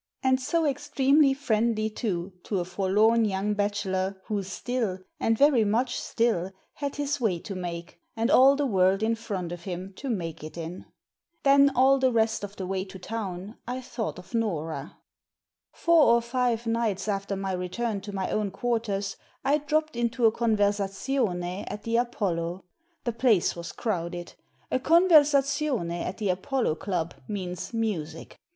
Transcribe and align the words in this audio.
And 0.23 0.39
so 0.41 0.65
extremely 0.65 1.35
friendly, 1.35 1.87
too, 1.87 2.33
to 2.45 2.59
a 2.59 2.65
forlorn 2.65 3.23
young 3.23 3.53
bachelor, 3.53 4.19
who 4.25 4.41
still— 4.41 4.97
and 5.19 5.37
very 5.37 5.63
much 5.63 5.99
still— 5.99 6.51
had 6.81 6.95
his 6.95 7.21
way 7.21 7.37
to 7.41 7.53
make, 7.53 7.99
and 8.15 8.31
all 8.31 8.55
the 8.55 8.65
world 8.65 9.03
in 9.03 9.13
front 9.13 9.51
of 9.51 9.65
him 9.65 9.93
to 9.97 10.09
make 10.09 10.43
it 10.43 10.57
in. 10.57 10.87
Then, 11.43 11.69
all 11.75 11.99
the 11.99 12.11
rest 12.11 12.43
of 12.43 12.55
the 12.55 12.65
way 12.65 12.83
to 12.85 12.97
town, 12.97 13.57
I 13.67 13.79
thought 13.79 14.17
of 14.17 14.33
Nora. 14.33 14.97
Four 15.71 16.15
or 16.15 16.21
five 16.23 16.65
nights 16.65 17.07
after 17.07 17.35
my 17.35 17.51
return 17.51 18.01
to 18.01 18.11
my 18.11 18.31
own 18.31 18.49
quarters 18.49 19.17
I 19.45 19.59
dropped 19.59 19.95
into 19.95 20.25
a 20.25 20.31
conversazione 20.31 21.65
at 21.67 21.83
the 21.83 21.97
Apollo. 21.97 22.65
The 23.03 23.13
place 23.13 23.55
was 23.55 23.71
crowded. 23.71 24.33
A 24.71 24.79
conversazione 24.79 26.03
at 26.03 26.17
the 26.17 26.29
Apollo 26.29 26.77
Club 26.77 27.13
means 27.27 27.71
music. 27.71 28.39